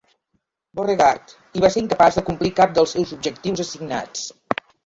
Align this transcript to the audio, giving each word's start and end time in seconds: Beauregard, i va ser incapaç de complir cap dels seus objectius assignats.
Beauregard, 0.79 1.35
i 1.59 1.63
va 1.67 1.71
ser 1.77 1.83
incapaç 1.83 2.17
de 2.21 2.25
complir 2.31 2.53
cap 2.63 2.75
dels 2.79 2.97
seus 2.99 3.15
objectius 3.19 3.65
assignats. 3.69 4.29